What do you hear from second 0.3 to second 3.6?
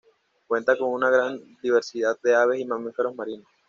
Cuenta con una gran diversidad de aves y mamíferos marinos.